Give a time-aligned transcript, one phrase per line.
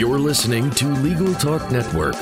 [0.00, 2.14] You're listening to Legal Talk Network.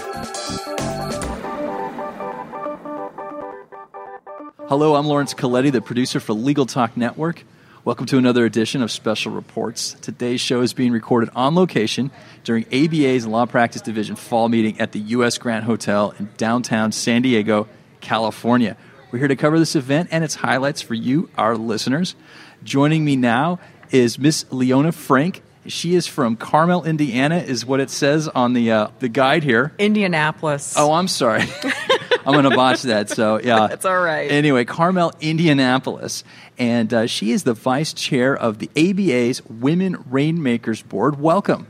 [4.66, 7.44] Hello, I'm Laurence Colletti, the producer for Legal Talk Network.
[7.84, 9.94] Welcome to another edition of Special Reports.
[10.02, 12.10] Today's show is being recorded on location
[12.42, 15.38] during ABA's Law Practice Division fall meeting at the U.S.
[15.38, 17.68] Grant Hotel in downtown San Diego,
[18.00, 18.76] California.
[19.12, 22.16] We're here to cover this event and its highlights for you, our listeners.
[22.64, 23.60] Joining me now
[23.92, 25.42] is Miss Leona Frank.
[25.68, 29.72] She is from Carmel, Indiana, is what it says on the uh, the guide here.
[29.78, 30.74] Indianapolis.
[30.76, 31.44] Oh, I'm sorry.
[32.26, 33.08] I'm going to botch that.
[33.08, 34.30] So yeah, That's all right.
[34.30, 36.24] Anyway, Carmel, Indianapolis,
[36.58, 41.18] and uh, she is the vice chair of the ABA's Women Rainmakers Board.
[41.18, 41.66] Welcome.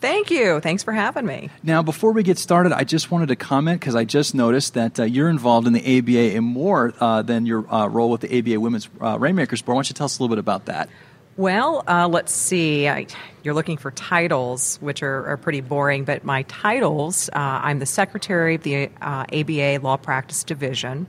[0.00, 0.60] Thank you.
[0.60, 1.50] Thanks for having me.
[1.62, 5.00] Now, before we get started, I just wanted to comment because I just noticed that
[5.00, 8.38] uh, you're involved in the ABA in more uh, than your uh, role with the
[8.38, 9.74] ABA Women's uh, Rainmakers Board.
[9.74, 10.88] Why don't you tell us a little bit about that?
[11.36, 12.88] Well, uh, let's see.
[12.88, 13.06] I,
[13.42, 17.86] you're looking for titles, which are, are pretty boring, but my titles uh, I'm the
[17.86, 21.06] secretary of the uh, ABA Law Practice Division.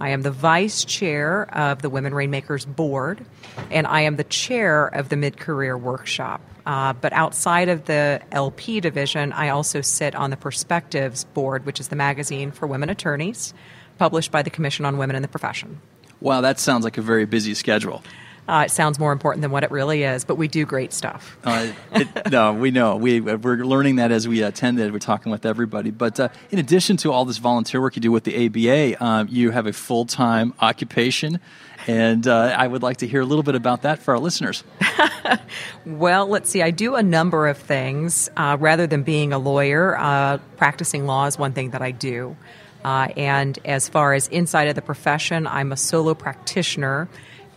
[0.00, 3.24] I am the vice chair of the Women Rainmakers Board,
[3.70, 6.40] and I am the chair of the Mid Career Workshop.
[6.66, 11.78] Uh, but outside of the LP division, I also sit on the Perspectives Board, which
[11.78, 13.54] is the magazine for women attorneys,
[13.98, 15.80] published by the Commission on Women in the Profession.
[16.20, 18.02] Wow, that sounds like a very busy schedule.
[18.50, 21.38] Uh, it sounds more important than what it really is, but we do great stuff.
[21.44, 22.96] Uh, it, no, we know.
[22.96, 24.92] We, we're learning that as we attended.
[24.92, 25.92] We're talking with everybody.
[25.92, 29.28] But uh, in addition to all this volunteer work you do with the ABA, um,
[29.30, 31.38] you have a full time occupation.
[31.86, 34.64] And uh, I would like to hear a little bit about that for our listeners.
[35.86, 36.60] well, let's see.
[36.60, 38.30] I do a number of things.
[38.36, 42.36] Uh, rather than being a lawyer, uh, practicing law is one thing that I do.
[42.82, 47.08] and as far as inside of the profession, I'm a solo practitioner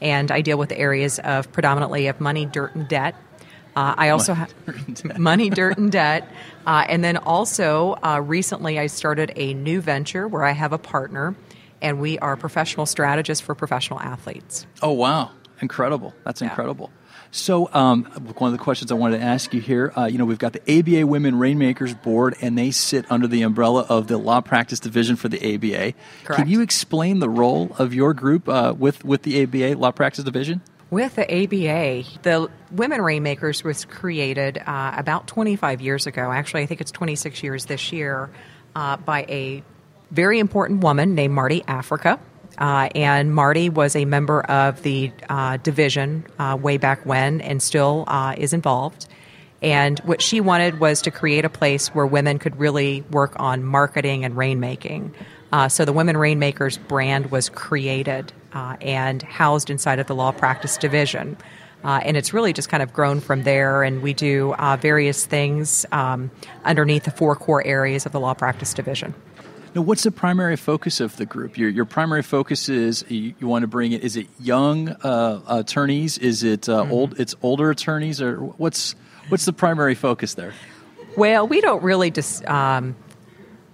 [0.01, 3.15] and I deal with the areas of predominantly of money, dirt, and debt.
[3.75, 4.53] Uh, I also have
[5.17, 6.27] money, dirt, and debt.
[6.65, 10.77] Uh, and then also, uh, recently I started a new venture where I have a
[10.77, 11.35] partner,
[11.81, 14.67] and we are professional strategists for professional athletes.
[14.81, 15.31] Oh, wow.
[15.61, 16.13] Incredible.
[16.23, 16.49] That's yeah.
[16.49, 16.91] incredible.
[17.33, 18.03] So, um,
[18.37, 20.53] one of the questions I wanted to ask you here, uh, you know, we've got
[20.53, 24.79] the ABA Women Rainmakers Board, and they sit under the umbrella of the Law Practice
[24.79, 25.93] Division for the ABA.
[26.25, 26.39] Correct.
[26.39, 30.23] Can you explain the role of your group uh, with with the ABA Law Practice
[30.23, 30.61] Division?
[30.91, 36.31] With the ABA, the Women Rainmakers was created uh, about 25 years ago.
[36.31, 38.29] Actually, I think it's 26 years this year
[38.75, 39.63] uh, by a
[40.11, 42.19] very important woman named Marty Africa.
[42.57, 47.61] Uh, and Marty was a member of the uh, division uh, way back when and
[47.61, 49.07] still uh, is involved.
[49.61, 53.63] And what she wanted was to create a place where women could really work on
[53.63, 55.13] marketing and rainmaking.
[55.51, 60.31] Uh, so the Women Rainmakers brand was created uh, and housed inside of the Law
[60.31, 61.37] Practice Division.
[61.83, 66.31] and it's really just kind of grown from there, and we do various things um,
[66.65, 69.13] underneath the four core areas of the Law Practice Division.
[69.75, 71.57] Now, what's the primary focus of the group?
[71.57, 74.03] Your, your primary focus is you, you want to bring it.
[74.03, 76.19] Is it young uh, attorneys?
[76.19, 76.91] Is it uh, mm-hmm.
[76.91, 77.19] old?
[77.19, 78.93] It's older attorneys, or what's
[79.29, 80.53] what's the primary focus there?
[81.17, 82.45] Well, we don't really just.
[82.45, 82.95] Um,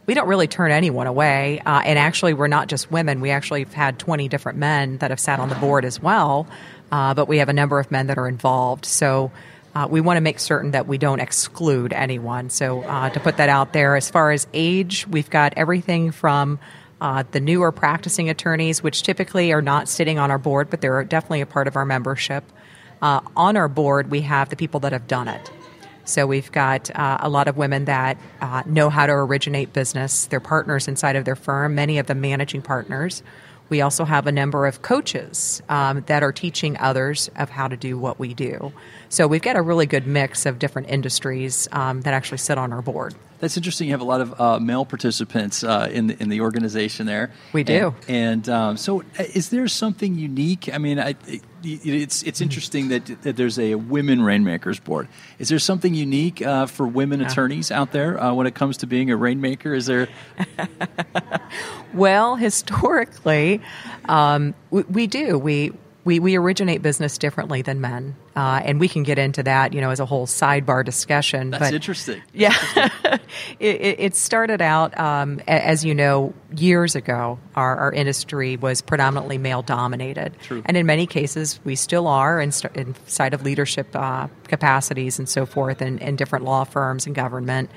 [0.05, 1.59] we don't really turn anyone away.
[1.63, 3.21] Uh, and actually, we're not just women.
[3.21, 6.47] We actually have had 20 different men that have sat on the board as well.
[6.91, 8.85] Uh, but we have a number of men that are involved.
[8.85, 9.31] So
[9.79, 12.49] uh, we want to make certain that we don't exclude anyone.
[12.49, 16.59] So, uh, to put that out there, as far as age, we've got everything from
[16.99, 21.05] uh, the newer practicing attorneys, which typically are not sitting on our board, but they're
[21.05, 22.43] definitely a part of our membership.
[23.01, 25.49] Uh, on our board, we have the people that have done it.
[26.03, 30.25] So we've got uh, a lot of women that uh, know how to originate business.
[30.25, 33.23] They're partners inside of their firm, many of them managing partners.
[33.69, 37.77] We also have a number of coaches um, that are teaching others of how to
[37.77, 38.73] do what we do.
[39.09, 42.73] So we've got a really good mix of different industries um, that actually sit on
[42.73, 43.15] our board.
[43.39, 43.87] That's interesting.
[43.87, 47.31] You have a lot of uh, male participants uh, in the, in the organization there.
[47.53, 47.95] We do.
[48.07, 50.73] And, and um, so, uh, is there something unique?
[50.73, 51.15] I mean, I,
[51.63, 55.07] it's it's interesting that, that there's a women rainmakers board.
[55.39, 58.87] Is there something unique uh, for women attorneys out there uh, when it comes to
[58.87, 59.73] being a rainmaker?
[59.73, 60.09] Is there?
[61.93, 63.61] well, historically,
[64.05, 65.37] um, we, we do.
[65.37, 65.73] We
[66.05, 69.81] we, we originate business differently than men, uh, and we can get into that, you
[69.81, 71.49] know, as a whole sidebar discussion.
[71.49, 72.21] That's but, interesting.
[72.33, 72.55] Yeah,
[73.59, 77.37] it, it, started out, um, as you know, years ago.
[77.55, 80.61] Our, our industry was predominantly male dominated, True.
[80.65, 85.45] and in many cases, we still are in, inside of leadership uh, capacities and so
[85.45, 87.69] forth, in, in different law firms and government.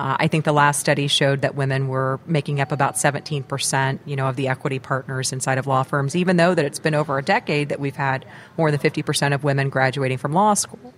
[0.00, 4.16] Uh, I think the last study showed that women were making up about 17%, you
[4.16, 7.18] know, of the equity partners inside of law firms, even though that it's been over
[7.18, 8.24] a decade that we've had
[8.56, 10.94] more than 50% of women graduating from law school.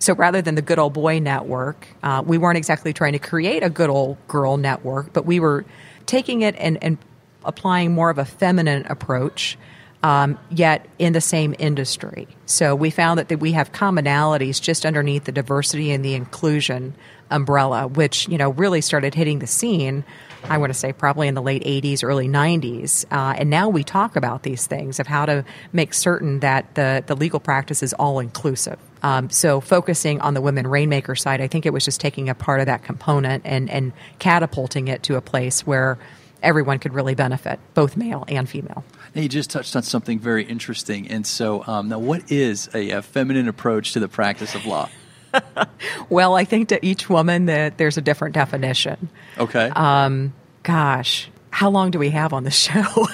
[0.00, 3.62] So rather than the good old boy network, uh, we weren't exactly trying to create
[3.62, 5.64] a good old girl network, but we were
[6.04, 6.98] taking it and, and
[7.42, 9.56] applying more of a feminine approach.
[10.02, 12.28] Um, yet in the same industry.
[12.44, 16.94] So we found that, that we have commonalities just underneath the diversity and the inclusion
[17.30, 20.04] umbrella, which you know really started hitting the scene.
[20.44, 23.82] I want to say probably in the late 80s, early 90s, uh, and now we
[23.82, 27.92] talk about these things of how to make certain that the the legal practice is
[27.94, 28.78] all inclusive.
[29.02, 32.34] Um, so focusing on the women rainmaker side, I think it was just taking a
[32.34, 35.98] part of that component and and catapulting it to a place where
[36.42, 38.84] everyone could really benefit, both male and female.
[39.14, 41.08] Now, you just touched on something very interesting.
[41.08, 44.88] And so, um, now what is a, a, feminine approach to the practice of law?
[46.08, 49.08] well, I think to each woman that there's a different definition.
[49.38, 49.70] Okay.
[49.74, 52.84] Um, gosh, how long do we have on the show?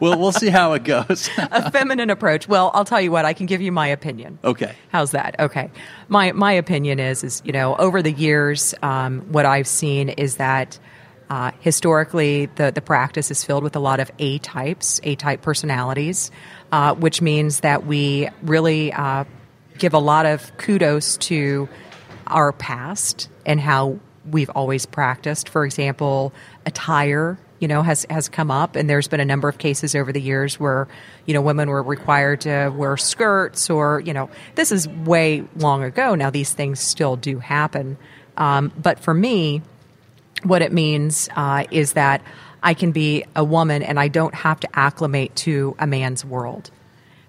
[0.00, 1.30] well, we'll see how it goes.
[1.38, 2.48] a feminine approach.
[2.48, 3.24] Well, I'll tell you what.
[3.24, 4.38] I can give you my opinion.
[4.42, 4.74] Okay.
[4.90, 5.36] How's that?
[5.38, 5.70] Okay.
[6.08, 10.36] My my opinion is is you know over the years, um, what I've seen is
[10.36, 10.78] that
[11.28, 15.42] uh, historically, the, the practice is filled with a lot of A types, A type
[15.42, 16.30] personalities,
[16.70, 19.24] uh, which means that we really uh,
[19.78, 21.68] give a lot of kudos to
[22.26, 23.98] our past and how
[24.30, 25.48] we've always practiced.
[25.48, 26.32] For example,
[26.64, 30.12] attire, you know, has, has come up, and there's been a number of cases over
[30.12, 30.86] the years where,
[31.24, 35.82] you know, women were required to wear skirts or, you know, this is way long
[35.82, 36.14] ago.
[36.14, 37.96] Now, these things still do happen.
[38.36, 39.62] Um, but for me,
[40.48, 42.22] what it means uh, is that
[42.62, 46.70] I can be a woman and I don't have to acclimate to a man's world.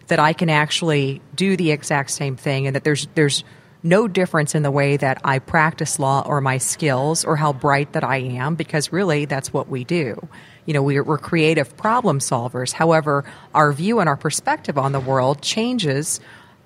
[0.07, 3.43] That I can actually do the exact same thing, and that there's there's
[3.83, 7.93] no difference in the way that I practice law or my skills or how bright
[7.93, 10.27] that I am, because really that's what we do.
[10.65, 12.73] You know, we're, we're creative problem solvers.
[12.73, 13.23] However,
[13.53, 16.19] our view and our perspective on the world changes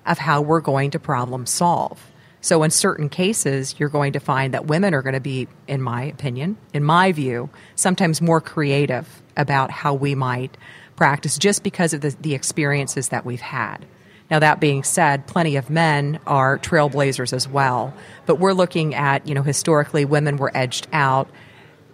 [0.06, 2.11] of how we're going to problem solve.
[2.42, 5.80] So, in certain cases, you're going to find that women are going to be, in
[5.80, 10.56] my opinion, in my view, sometimes more creative about how we might
[10.96, 13.86] practice just because of the, the experiences that we've had.
[14.28, 17.94] Now, that being said, plenty of men are trailblazers as well.
[18.26, 21.30] But we're looking at, you know, historically, women were edged out.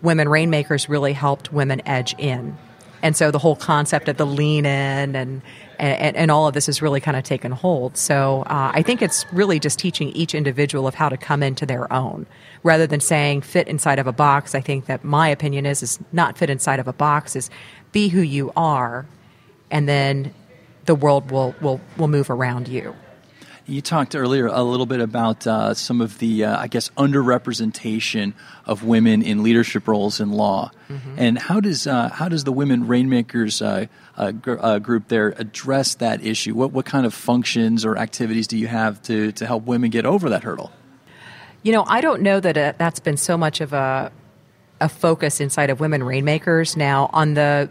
[0.01, 2.57] Women rainmakers really helped women edge in.
[3.03, 5.43] And so the whole concept of the lean in and
[5.81, 7.97] and, and, all of this has really kind of taken hold.
[7.97, 11.65] So uh, I think it's really just teaching each individual of how to come into
[11.67, 12.27] their own,
[12.65, 14.57] rather than saying fit inside of a box.
[14.57, 17.37] I think that my opinion is is not fit inside of a box.
[17.37, 17.49] Is
[17.93, 19.07] be who you are,
[19.71, 20.35] and then
[20.87, 22.97] the world will will will move around you.
[23.69, 28.33] You talked earlier a little bit about uh, some of the, uh, I guess, underrepresentation
[28.65, 31.15] of women in leadership roles in law, mm-hmm.
[31.19, 33.85] and how does uh, how does the Women Rainmakers uh,
[34.17, 36.55] uh, gr- uh, group there address that issue?
[36.55, 40.07] What what kind of functions or activities do you have to to help women get
[40.07, 40.73] over that hurdle?
[41.63, 44.11] You know, I don't know that that's been so much of a
[44.81, 46.75] a focus inside of Women Rainmakers.
[46.75, 47.69] Now, on the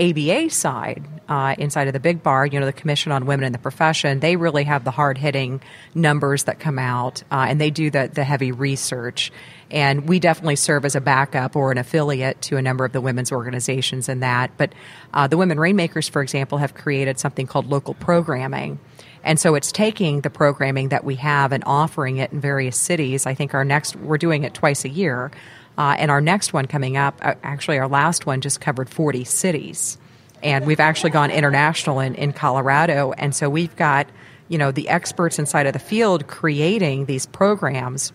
[0.00, 3.52] ABA side, uh, inside of the big bar, you know, the Commission on Women in
[3.52, 5.60] the Profession, they really have the hard hitting
[5.94, 9.32] numbers that come out uh, and they do the, the heavy research.
[9.70, 13.00] And we definitely serve as a backup or an affiliate to a number of the
[13.00, 14.52] women's organizations in that.
[14.56, 14.72] But
[15.12, 18.78] uh, the Women Rainmakers, for example, have created something called local programming.
[19.24, 23.26] And so it's taking the programming that we have and offering it in various cities.
[23.26, 25.32] I think our next, we're doing it twice a year.
[25.76, 29.24] Uh, and our next one coming up, uh, actually, our last one just covered 40
[29.24, 29.98] cities.
[30.46, 33.12] And we've actually gone international in, in Colorado.
[33.18, 34.06] And so we've got,
[34.48, 38.12] you know, the experts inside of the field creating these programs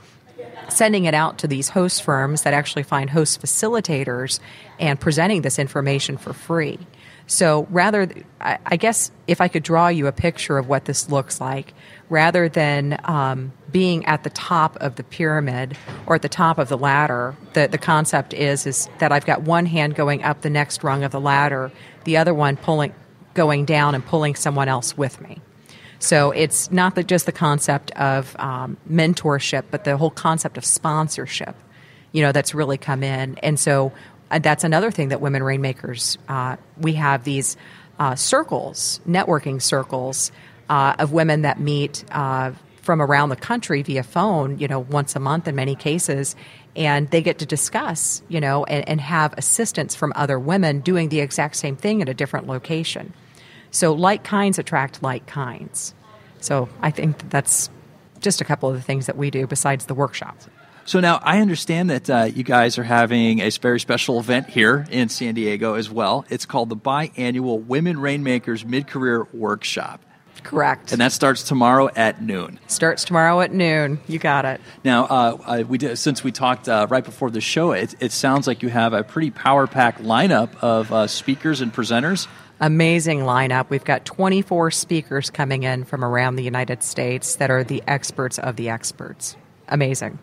[0.69, 4.39] sending it out to these host firms that actually find host facilitators
[4.79, 6.79] and presenting this information for free.
[7.27, 8.09] So rather,
[8.41, 11.73] I guess if I could draw you a picture of what this looks like,
[12.09, 16.67] rather than um, being at the top of the pyramid or at the top of
[16.67, 20.49] the ladder, the, the concept is is that I've got one hand going up the
[20.49, 21.71] next rung of the ladder,
[22.03, 22.93] the other one pulling,
[23.33, 25.41] going down and pulling someone else with me.
[25.99, 30.65] So it's not the, just the concept of um, mentorship, but the whole concept of
[30.65, 31.55] sponsorship,
[32.11, 33.37] you know, that's really come in.
[33.37, 33.91] And so
[34.31, 37.55] uh, that's another thing that Women Rainmakers, uh, we have these
[37.99, 40.31] uh, circles, networking circles
[40.69, 45.15] uh, of women that meet uh, from around the country via phone, you know, once
[45.15, 46.35] a month in many cases.
[46.75, 51.09] And they get to discuss, you know, and, and have assistance from other women doing
[51.09, 53.13] the exact same thing at a different location.
[53.71, 55.93] So like kinds attract like kinds.
[56.39, 57.69] So I think that's
[58.19, 60.47] just a couple of the things that we do besides the workshops.
[60.85, 64.85] So now I understand that uh, you guys are having a very special event here
[64.89, 66.25] in San Diego as well.
[66.29, 70.03] It's called the biannual Women Rainmakers Mid Career Workshop.
[70.43, 70.91] Correct.
[70.91, 72.59] And that starts tomorrow at noon.
[72.67, 73.99] Starts tomorrow at noon.
[74.07, 74.59] You got it.
[74.83, 78.47] Now, uh, we did, since we talked uh, right before the show, it, it, sounds
[78.47, 82.27] like you have a pretty power packed lineup of uh, speakers and presenters.
[82.59, 83.69] Amazing lineup.
[83.69, 88.37] We've got 24 speakers coming in from around the United States that are the experts
[88.37, 89.35] of the experts.
[89.67, 90.19] Amazing.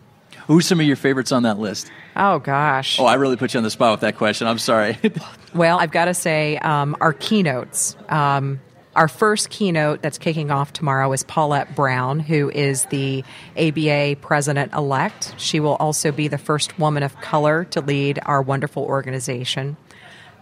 [0.47, 1.91] Who's some of your favorites on that list?
[2.15, 2.99] Oh, gosh.
[2.99, 4.47] Oh, I really put you on the spot with that question.
[4.47, 4.97] I'm sorry.
[5.53, 7.95] well, I've got to say, um, our keynotes.
[8.07, 8.59] Um,
[8.99, 13.23] our first keynote that's kicking off tomorrow is Paulette Brown, who is the
[13.57, 15.33] ABA president elect.
[15.37, 19.77] She will also be the first woman of color to lead our wonderful organization.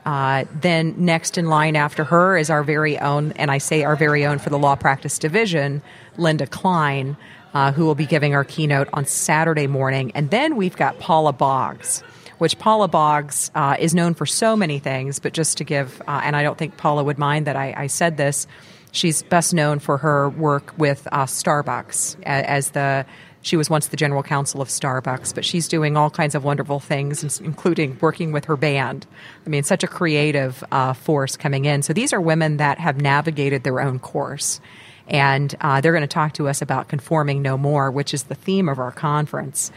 [0.08, 3.96] Uh, then, next in line after her is our very own, and I say our
[3.96, 5.84] very own for the Law Practice Division,
[6.18, 7.16] Linda Klein
[7.54, 10.12] uh, who will be giving our keynote on Saturday morning.
[10.14, 12.04] And then we've got Paula Boggs,
[12.38, 16.22] which Paula Boggs uh, is known for so many things, but just to give, uh,
[16.24, 18.48] and I don't think Paula would mind that I, I, said this,
[18.92, 23.06] she's best known for her work with uh, Starbucks as the
[23.44, 26.82] she was once the general counsel of Starbucks, but she's doing all kinds of wonderful
[26.82, 29.08] things, including working with her band.
[29.46, 31.82] I mean, such a creative uh, force coming in.
[31.82, 34.60] So these are women that have navigated their own course
[35.08, 38.36] and uh, they're going to talk to us about conforming no more, which is the
[38.36, 39.72] theme of our conference.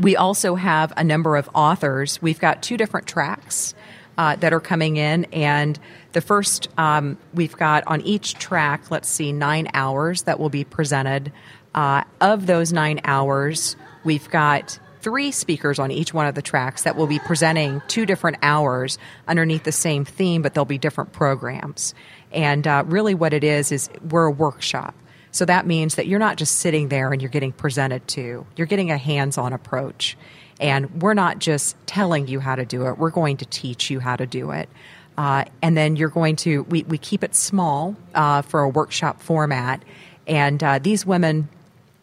[0.00, 2.20] We also have a number of authors.
[2.20, 3.74] We've got two different tracks
[4.18, 5.78] uh, that are coming in, and
[6.12, 10.64] the first um, we've got on each track, let's see, nine hours that will be
[10.64, 11.32] presented.
[11.74, 16.82] Uh, of those nine hours, we've got three speakers on each one of the tracks
[16.82, 18.98] that will be presenting two different hours
[19.28, 21.94] underneath the same theme, but they'll be different programs.
[22.32, 24.94] And uh, really, what it is is we're a workshop.
[25.36, 28.66] So that means that you're not just sitting there and you're getting presented to, you're
[28.66, 30.16] getting a hands on approach.
[30.58, 34.00] And we're not just telling you how to do it, we're going to teach you
[34.00, 34.70] how to do it.
[35.18, 39.20] Uh, and then you're going to, we, we keep it small uh, for a workshop
[39.20, 39.82] format.
[40.26, 41.50] And uh, these women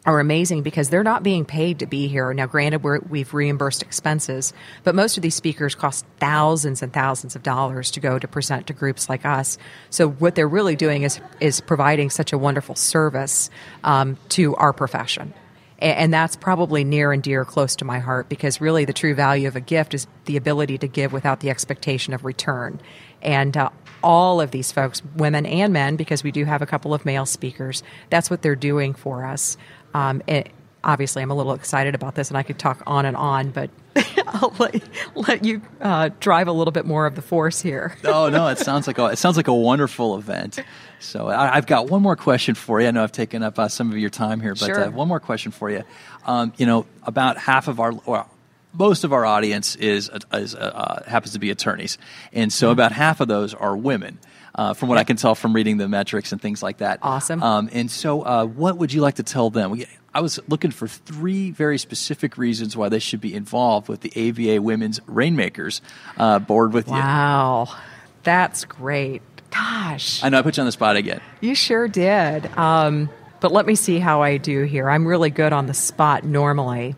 [0.06, 2.32] are amazing because they're not being paid to be here.
[2.34, 7.34] Now, granted, we have reimbursed expenses, but most of these speakers cost thousands and thousands
[7.34, 9.56] of dollars to go to present to groups like us.
[9.90, 13.50] So, what they're really doing is is providing such a wonderful service
[13.82, 15.32] um, to our profession.
[15.80, 19.48] And that's probably near and dear close to my heart because really the true value
[19.48, 22.80] of a gift is the ability to give without the expectation of return.
[23.20, 23.70] And uh,
[24.02, 27.26] all of these folks, women and men, because we do have a couple of male
[27.26, 29.56] speakers, that's what they're doing for us.
[29.94, 30.50] Um, it,
[30.84, 33.70] obviously, I'm a little excited about this, and I could talk on and on, but
[34.26, 34.82] I'll let,
[35.14, 37.96] let you uh, drive a little bit more of the force here.
[38.04, 40.58] oh no, it sounds like a, it sounds like a wonderful event.
[41.00, 42.88] So I, have got one more question for you.
[42.88, 44.84] I know I've taken up uh, some of your time here, but sure.
[44.84, 45.84] uh, one more question for you.
[46.24, 48.30] Um, you know, about half of our, well,
[48.72, 51.98] most of our audience is, is uh, happens to be attorneys,
[52.32, 52.72] and so mm-hmm.
[52.72, 54.18] about half of those are women
[54.54, 57.00] uh, from what I can tell from reading the metrics and things like that.
[57.02, 57.42] Awesome.
[57.42, 59.70] Um, and so, uh, what would you like to tell them?
[59.72, 64.00] We, I was looking for three very specific reasons why they should be involved with
[64.00, 65.82] the ABA Women's Rainmakers
[66.16, 66.96] uh, board with wow.
[66.96, 67.02] you.
[67.02, 67.76] Wow,
[68.22, 69.22] that's great.
[69.50, 70.22] Gosh.
[70.22, 71.20] I know I put you on the spot again.
[71.40, 72.46] You sure did.
[72.56, 73.08] Um,
[73.40, 74.88] but let me see how I do here.
[74.88, 76.96] I'm really good on the spot normally.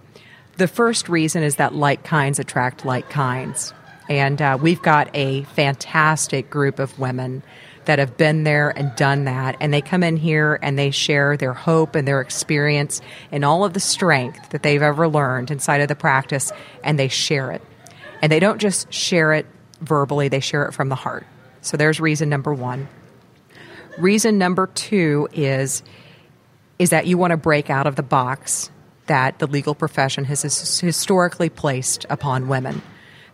[0.57, 3.75] The first reason is that like kinds attract like kinds.
[4.09, 7.43] And uh, we've got a fantastic group of women
[7.87, 9.57] that have been there and done that.
[9.61, 13.01] And they come in here and they share their hope and their experience
[13.33, 16.53] and all of the strength that they've ever learned inside of the practice,
[16.85, 17.63] and they share it.
[18.23, 19.47] And they don't just share it
[19.81, 21.27] verbally, they share it from the heart.
[21.61, 22.89] So there's reason number one.
[23.99, 25.83] Reason number two is
[26.79, 28.71] is that you want to break out of the box
[29.07, 32.83] that the legal profession has historically placed upon women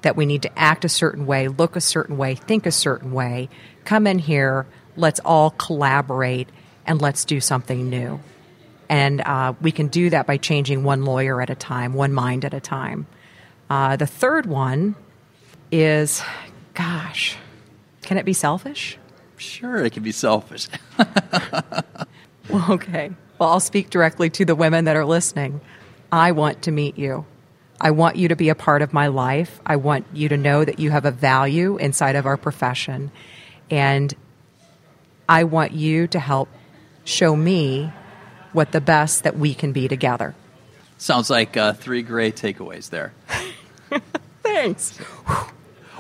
[0.02, 3.12] that we need to act a certain way, look a certain way, think a certain
[3.12, 3.48] way.
[3.84, 4.66] Come in here,
[4.96, 6.48] let's all collaborate,
[6.86, 8.20] and let's do something new.
[8.88, 12.44] And uh, we can do that by changing one lawyer at a time, one mind
[12.44, 13.06] at a time.
[13.70, 14.94] Uh, the third one
[15.70, 16.22] is
[16.74, 17.36] gosh,
[18.02, 18.98] can it be selfish?
[19.36, 20.68] Sure, it can be selfish.
[22.50, 23.10] well, okay.
[23.38, 25.60] Well, I'll speak directly to the women that are listening.
[26.12, 27.24] I want to meet you.
[27.82, 29.60] I want you to be a part of my life.
[29.66, 33.10] I want you to know that you have a value inside of our profession.
[33.70, 34.14] And
[35.28, 36.48] I want you to help
[37.04, 37.92] show me
[38.52, 40.36] what the best that we can be together.
[40.96, 43.12] Sounds like uh, three great takeaways there.
[44.44, 44.96] Thanks.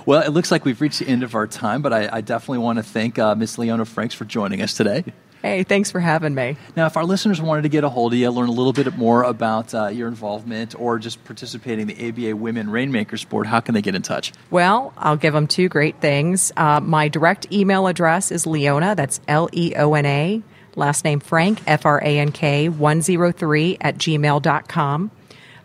[0.06, 2.58] Well, it looks like we've reached the end of our time, but I, I definitely
[2.58, 5.04] want to thank uh, Miss Leona Franks for joining us today.
[5.42, 6.56] Hey, thanks for having me.
[6.76, 8.96] Now, if our listeners wanted to get a hold of you, learn a little bit
[8.96, 13.58] more about uh, your involvement or just participating in the ABA Women Rainmakers Board, how
[13.58, 14.32] can they get in touch?
[14.52, 16.52] Well, I'll give them two great things.
[16.56, 20.42] Uh, my direct email address is Leona, that's L E O N A,
[20.76, 25.10] last name Frank, F R A N K, 103 at gmail.com.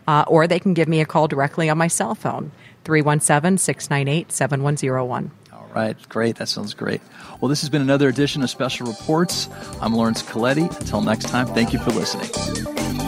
[0.08, 2.50] Uh, or they can give me a call directly on my cell phone,
[2.82, 5.30] 317 698 7101.
[5.74, 6.36] Right, great.
[6.36, 7.00] That sounds great.
[7.40, 9.48] Well, this has been another edition of Special Reports.
[9.80, 10.74] I'm Laurence Colletti.
[10.80, 13.07] Until next time, thank you for listening.